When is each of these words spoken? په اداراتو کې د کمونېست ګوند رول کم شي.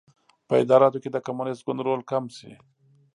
په 0.47 0.53
اداراتو 0.63 1.01
کې 1.03 1.09
د 1.11 1.17
کمونېست 1.25 1.61
ګوند 1.65 1.79
رول 1.85 2.01
کم 2.11 2.23
شي. 2.37 2.51